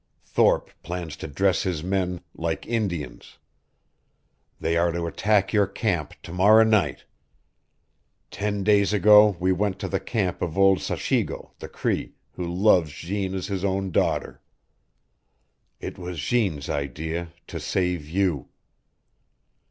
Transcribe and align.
Thorpe 0.25 0.71
plans 0.81 1.15
to 1.17 1.27
dress 1.27 1.61
his 1.61 1.83
men 1.83 2.21
like 2.33 2.65
Indians. 2.65 3.37
They 4.59 4.75
are 4.75 4.91
to 4.91 5.05
attack 5.05 5.53
your 5.53 5.67
camp 5.67 6.15
to 6.23 6.33
morrow 6.33 6.63
night. 6.63 7.05
Ten 8.31 8.63
days 8.63 8.93
ago 8.93 9.37
we 9.39 9.51
went 9.51 9.77
to 9.77 9.87
the 9.87 9.99
camp 9.99 10.41
of 10.41 10.57
old 10.57 10.79
Sachigo, 10.81 11.51
the 11.59 11.69
Cree, 11.69 12.15
who 12.31 12.51
loves 12.51 12.91
Jeanne 12.93 13.35
as 13.35 13.45
his 13.45 13.63
own 13.63 13.91
daughter. 13.91 14.41
It 15.79 15.99
was 15.99 16.19
Jeanne's 16.19 16.67
idea 16.67 17.31
to 17.45 17.59
save 17.59 18.09
you. 18.09 18.49